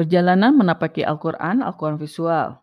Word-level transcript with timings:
Perjalanan 0.00 0.56
menapaki 0.56 1.04
Al-Quran, 1.04 1.60
Al-Quran 1.60 2.00
visual. 2.00 2.56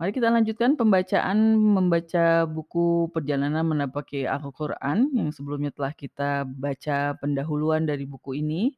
Mari 0.00 0.16
kita 0.16 0.32
lanjutkan 0.32 0.80
pembacaan 0.80 1.60
membaca 1.60 2.48
buku 2.48 3.12
Perjalanan 3.12 3.68
Menapaki 3.68 4.24
Al-Quran 4.24 5.12
yang 5.12 5.28
sebelumnya 5.28 5.76
telah 5.76 5.92
kita 5.92 6.48
baca 6.48 7.20
pendahuluan 7.20 7.84
dari 7.84 8.08
buku 8.08 8.40
ini. 8.40 8.72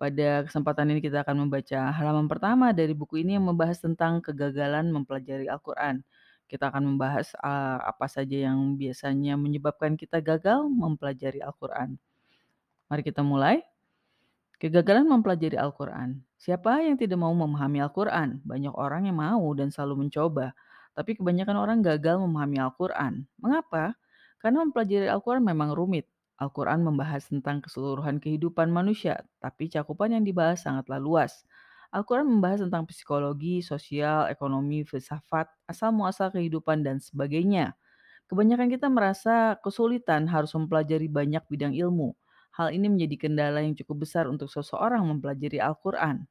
Pada 0.00 0.48
kesempatan 0.48 0.96
ini 0.96 1.04
kita 1.04 1.20
akan 1.20 1.44
membaca 1.44 1.92
halaman 1.92 2.32
pertama 2.32 2.72
dari 2.72 2.96
buku 2.96 3.20
ini 3.20 3.36
yang 3.36 3.44
membahas 3.44 3.76
tentang 3.76 4.24
kegagalan 4.24 4.88
mempelajari 4.88 5.44
Al-Quran. 5.44 6.00
Kita 6.48 6.72
akan 6.72 6.96
membahas 6.96 7.36
apa 7.84 8.08
saja 8.08 8.48
yang 8.48 8.80
biasanya 8.80 9.36
menyebabkan 9.36 10.00
kita 10.00 10.24
gagal 10.24 10.64
mempelajari 10.72 11.44
Al-Quran. 11.44 12.00
Mari 12.88 13.04
kita 13.04 13.20
mulai. 13.20 13.60
Kegagalan 14.62 15.10
mempelajari 15.10 15.58
Al-Quran. 15.58 16.22
Siapa 16.38 16.80
yang 16.84 16.94
tidak 16.94 17.18
mau 17.18 17.34
memahami 17.34 17.82
Al-Quran? 17.82 18.38
Banyak 18.46 18.74
orang 18.74 19.10
yang 19.10 19.18
mau 19.18 19.42
dan 19.58 19.74
selalu 19.74 20.06
mencoba. 20.06 20.54
Tapi 20.94 21.18
kebanyakan 21.18 21.56
orang 21.58 21.78
gagal 21.82 22.22
memahami 22.22 22.62
Al-Quran. 22.62 23.26
Mengapa? 23.42 23.98
Karena 24.38 24.62
mempelajari 24.62 25.10
Al-Quran 25.10 25.42
memang 25.42 25.74
rumit. 25.74 26.06
Al-Quran 26.38 26.82
membahas 26.82 27.30
tentang 27.30 27.62
keseluruhan 27.62 28.18
kehidupan 28.18 28.66
manusia, 28.66 29.22
tapi 29.38 29.70
cakupan 29.70 30.18
yang 30.18 30.26
dibahas 30.26 30.66
sangatlah 30.66 30.98
luas. 30.98 31.46
Al-Quran 31.94 32.26
membahas 32.26 32.66
tentang 32.66 32.90
psikologi, 32.90 33.62
sosial, 33.62 34.26
ekonomi, 34.26 34.82
filsafat, 34.82 35.46
asal-muasal 35.70 36.34
kehidupan, 36.34 36.82
dan 36.82 36.98
sebagainya. 36.98 37.78
Kebanyakan 38.26 38.66
kita 38.66 38.90
merasa 38.90 39.54
kesulitan 39.62 40.26
harus 40.26 40.50
mempelajari 40.58 41.06
banyak 41.06 41.46
bidang 41.46 41.70
ilmu. 41.70 42.18
Hal 42.54 42.70
ini 42.70 42.86
menjadi 42.86 43.26
kendala 43.26 43.66
yang 43.66 43.74
cukup 43.74 44.06
besar 44.06 44.30
untuk 44.30 44.46
seseorang 44.46 45.02
mempelajari 45.02 45.58
Al-Quran. 45.58 46.22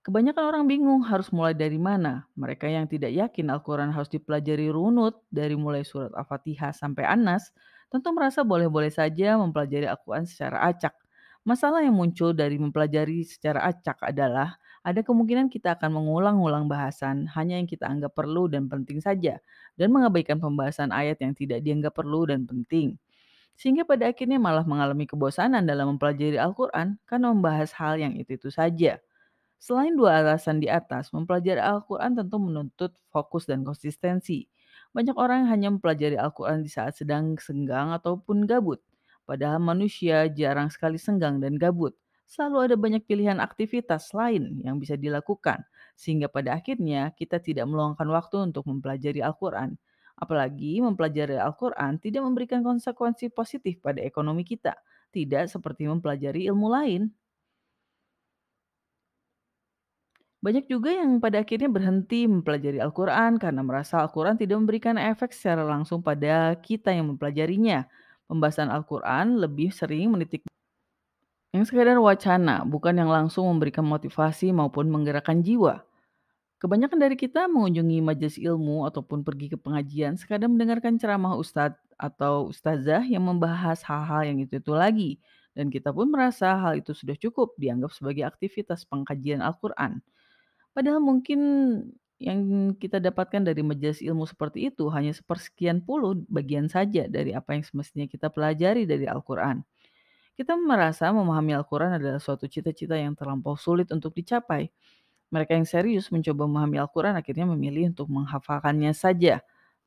Kebanyakan 0.00 0.44
orang 0.48 0.64
bingung 0.64 1.04
harus 1.04 1.28
mulai 1.28 1.52
dari 1.52 1.76
mana. 1.76 2.24
Mereka 2.32 2.64
yang 2.64 2.88
tidak 2.88 3.12
yakin 3.12 3.52
Al-Quran 3.52 3.92
harus 3.92 4.08
dipelajari 4.08 4.72
runut 4.72 5.20
dari 5.28 5.52
mulai 5.60 5.84
surat 5.84 6.08
Al-Fatihah 6.16 6.72
sampai 6.72 7.04
Anas, 7.04 7.52
tentu 7.92 8.08
merasa 8.16 8.40
boleh-boleh 8.40 8.88
saja 8.88 9.36
mempelajari 9.36 9.84
Al-Quran 9.84 10.24
secara 10.24 10.72
acak. 10.72 10.96
Masalah 11.44 11.84
yang 11.84 12.00
muncul 12.00 12.32
dari 12.32 12.56
mempelajari 12.56 13.28
secara 13.28 13.68
acak 13.68 14.00
adalah 14.00 14.56
ada 14.80 15.04
kemungkinan 15.04 15.52
kita 15.52 15.76
akan 15.76 15.92
mengulang-ulang 16.00 16.64
bahasan 16.64 17.28
hanya 17.36 17.60
yang 17.60 17.68
kita 17.68 17.84
anggap 17.84 18.16
perlu 18.16 18.48
dan 18.48 18.72
penting 18.72 19.04
saja, 19.04 19.36
dan 19.76 19.92
mengabaikan 19.92 20.40
pembahasan 20.40 20.96
ayat 20.96 21.20
yang 21.20 21.36
tidak 21.36 21.60
dianggap 21.60 21.92
perlu 21.92 22.24
dan 22.24 22.48
penting 22.48 22.96
sehingga 23.60 23.84
pada 23.84 24.08
akhirnya 24.08 24.40
malah 24.40 24.64
mengalami 24.64 25.04
kebosanan 25.04 25.68
dalam 25.68 25.92
mempelajari 25.92 26.40
Al-Quran 26.40 26.96
karena 27.04 27.26
membahas 27.28 27.76
hal 27.76 28.00
yang 28.00 28.16
itu-itu 28.16 28.48
saja. 28.48 28.96
Selain 29.60 29.92
dua 29.92 30.24
alasan 30.24 30.64
di 30.64 30.72
atas, 30.72 31.12
mempelajari 31.12 31.60
Al-Quran 31.60 32.16
tentu 32.16 32.40
menuntut 32.40 32.96
fokus 33.12 33.44
dan 33.44 33.60
konsistensi. 33.60 34.48
Banyak 34.96 35.12
orang 35.20 35.44
hanya 35.52 35.68
mempelajari 35.68 36.16
Al-Quran 36.16 36.64
di 36.64 36.72
saat 36.72 36.96
sedang 36.96 37.36
senggang 37.36 37.92
ataupun 37.92 38.48
gabut. 38.48 38.80
Padahal 39.28 39.60
manusia 39.60 40.24
jarang 40.32 40.72
sekali 40.72 40.96
senggang 40.96 41.36
dan 41.44 41.60
gabut. 41.60 41.92
Selalu 42.24 42.72
ada 42.72 42.76
banyak 42.80 43.04
pilihan 43.04 43.44
aktivitas 43.44 44.16
lain 44.16 44.56
yang 44.64 44.80
bisa 44.80 44.96
dilakukan, 44.96 45.68
sehingga 46.00 46.32
pada 46.32 46.56
akhirnya 46.56 47.12
kita 47.12 47.36
tidak 47.44 47.68
meluangkan 47.68 48.08
waktu 48.08 48.40
untuk 48.40 48.64
mempelajari 48.64 49.20
Al-Quran. 49.20 49.76
Apalagi 50.20 50.84
mempelajari 50.84 51.40
Al-Quran 51.40 51.96
tidak 51.96 52.22
memberikan 52.28 52.60
konsekuensi 52.60 53.32
positif 53.32 53.80
pada 53.80 54.04
ekonomi 54.04 54.44
kita, 54.44 54.76
tidak 55.10 55.48
seperti 55.48 55.88
mempelajari 55.88 56.44
ilmu 56.52 56.68
lain. 56.68 57.02
Banyak 60.40 60.72
juga 60.72 60.92
yang 60.92 61.20
pada 61.20 61.44
akhirnya 61.44 61.68
berhenti 61.68 62.24
mempelajari 62.24 62.80
Al-Quran 62.80 63.36
karena 63.36 63.60
merasa 63.60 64.00
Al-Quran 64.00 64.40
tidak 64.40 64.56
memberikan 64.56 64.96
efek 64.96 65.36
secara 65.36 65.64
langsung 65.68 66.00
pada 66.00 66.56
kita 66.56 66.92
yang 66.92 67.12
mempelajarinya. 67.12 67.84
Pembahasan 68.24 68.72
Al-Quran 68.72 69.36
lebih 69.36 69.68
sering 69.68 70.16
menitik 70.16 70.48
yang 71.50 71.66
sekadar 71.66 71.98
wacana, 71.98 72.62
bukan 72.62 72.94
yang 72.94 73.10
langsung 73.10 73.50
memberikan 73.50 73.82
motivasi 73.82 74.54
maupun 74.54 74.86
menggerakkan 74.86 75.42
jiwa. 75.42 75.82
Kebanyakan 76.60 77.00
dari 77.00 77.16
kita 77.16 77.48
mengunjungi 77.48 78.04
majelis 78.04 78.36
ilmu 78.36 78.84
ataupun 78.84 79.24
pergi 79.24 79.48
ke 79.48 79.56
pengajian 79.56 80.20
sekadar 80.20 80.44
mendengarkan 80.44 81.00
ceramah 81.00 81.32
ustadz 81.40 81.80
atau 81.96 82.52
ustazah 82.52 83.00
yang 83.08 83.24
membahas 83.24 83.80
hal-hal 83.80 84.28
yang 84.28 84.38
itu-itu 84.44 84.76
lagi. 84.76 85.16
Dan 85.56 85.72
kita 85.72 85.88
pun 85.88 86.12
merasa 86.12 86.52
hal 86.60 86.76
itu 86.76 86.92
sudah 86.92 87.16
cukup 87.16 87.56
dianggap 87.56 87.96
sebagai 87.96 88.28
aktivitas 88.28 88.84
pengkajian 88.84 89.40
Al-Quran. 89.40 90.04
Padahal 90.76 91.00
mungkin 91.00 91.40
yang 92.20 92.72
kita 92.76 93.00
dapatkan 93.00 93.40
dari 93.40 93.64
majelis 93.64 94.04
ilmu 94.04 94.28
seperti 94.28 94.68
itu 94.68 94.92
hanya 94.92 95.16
sepersekian 95.16 95.80
puluh 95.80 96.20
bagian 96.28 96.68
saja 96.68 97.08
dari 97.08 97.32
apa 97.32 97.56
yang 97.56 97.64
semestinya 97.64 98.04
kita 98.04 98.28
pelajari 98.28 98.84
dari 98.84 99.08
Al-Quran. 99.08 99.64
Kita 100.36 100.60
merasa 100.60 101.08
memahami 101.08 101.56
Al-Quran 101.56 101.96
adalah 101.96 102.20
suatu 102.20 102.44
cita-cita 102.44 103.00
yang 103.00 103.16
terlampau 103.16 103.56
sulit 103.56 103.88
untuk 103.88 104.12
dicapai 104.12 104.68
mereka 105.34 105.52
yang 105.58 105.66
serius 105.68 106.10
mencoba 106.14 106.42
memahami 106.50 106.76
Al-Quran 106.82 107.14
akhirnya 107.20 107.46
memilih 107.48 107.84
untuk 107.94 108.08
menghafalkannya 108.10 108.92
saja. 108.94 109.34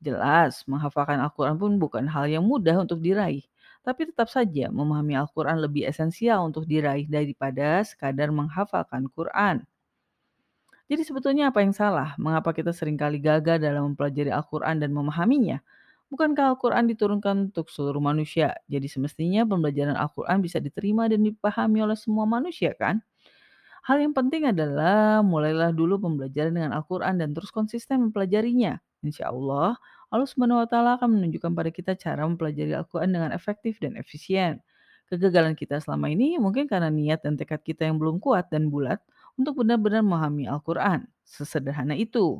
Jelas, 0.03 0.63
menghafalkan 0.67 1.19
Al-Quran 1.23 1.55
pun 1.61 1.71
bukan 1.79 2.05
hal 2.11 2.25
yang 2.27 2.43
mudah 2.43 2.75
untuk 2.83 2.99
diraih. 2.99 3.43
Tapi 3.83 4.01
tetap 4.11 4.27
saja 4.31 4.71
memahami 4.71 5.15
Al-Quran 5.19 5.59
lebih 5.59 5.83
esensial 5.87 6.39
untuk 6.47 6.63
diraih 6.67 7.07
daripada 7.07 7.83
sekadar 7.83 8.31
menghafalkan 8.31 9.07
Quran. 9.11 9.63
Jadi 10.91 11.03
sebetulnya 11.07 11.49
apa 11.51 11.59
yang 11.63 11.73
salah? 11.75 12.09
Mengapa 12.19 12.51
kita 12.57 12.71
sering 12.75 12.95
kali 12.99 13.17
gagal 13.19 13.57
dalam 13.59 13.91
mempelajari 13.91 14.31
Al-Quran 14.31 14.75
dan 14.83 14.91
memahaminya? 14.95 15.57
Bukankah 16.11 16.45
Al-Quran 16.55 16.85
diturunkan 16.91 17.35
untuk 17.51 17.67
seluruh 17.75 17.99
manusia? 18.03 18.55
Jadi 18.69 18.87
semestinya 18.91 19.41
pembelajaran 19.47 19.97
Al-Quran 19.97 20.39
bisa 20.45 20.59
diterima 20.63 21.07
dan 21.11 21.23
dipahami 21.27 21.79
oleh 21.87 21.97
semua 21.99 22.25
manusia 22.29 22.71
kan? 22.77 23.01
Hal 23.83 23.99
yang 23.99 24.15
penting 24.15 24.47
adalah 24.47 25.19
mulailah 25.19 25.75
dulu 25.75 25.99
pembelajaran 25.99 26.55
dengan 26.55 26.71
Al-Quran 26.71 27.19
dan 27.19 27.35
terus 27.35 27.51
konsisten 27.51 27.99
mempelajarinya. 28.07 28.79
Insya 29.03 29.27
Allah, 29.27 29.75
Allah 30.07 30.29
Ta'ala 30.71 30.95
akan 30.95 31.19
menunjukkan 31.19 31.51
pada 31.51 31.67
kita 31.67 31.91
cara 31.99 32.23
mempelajari 32.23 32.71
Al-Quran 32.71 33.11
dengan 33.11 33.31
efektif 33.35 33.83
dan 33.83 33.99
efisien. 33.99 34.63
Kegagalan 35.11 35.51
kita 35.59 35.83
selama 35.83 36.07
ini 36.07 36.39
mungkin 36.39 36.63
karena 36.71 36.87
niat 36.87 37.27
dan 37.27 37.35
tekad 37.35 37.59
kita 37.59 37.83
yang 37.83 37.99
belum 37.99 38.23
kuat 38.23 38.47
dan 38.47 38.71
bulat 38.71 39.03
untuk 39.35 39.59
benar-benar 39.59 39.99
memahami 39.99 40.47
Al-Quran. 40.47 41.03
Sesederhana 41.27 41.99
itu. 41.99 42.39